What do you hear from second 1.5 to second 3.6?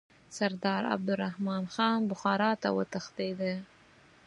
خان بخارا ته وتښتېدی.